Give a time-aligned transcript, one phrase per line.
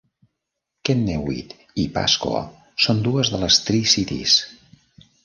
[0.89, 1.53] Kennewick
[1.83, 2.33] i Pasco
[2.87, 4.39] són dues de les Tri-Cities.